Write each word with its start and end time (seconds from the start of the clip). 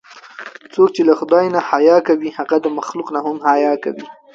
څوک 0.73 0.89
چې 0.95 1.01
له 1.09 1.13
خدای 1.19 1.45
نه 1.55 1.59
حیا 1.69 1.97
کوي، 2.07 2.29
هغه 2.37 2.55
د 2.61 2.67
مخلوق 2.77 3.07
نه 3.15 3.19
هم 3.25 3.37
حیا 3.49 3.73
کوي. 3.83 4.05